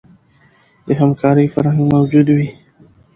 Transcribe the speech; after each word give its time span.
د 0.87 0.89
همکارۍ 1.01 1.47
فرهنګ 1.55 1.87
موجود 1.95 2.27
وي. 2.35 2.49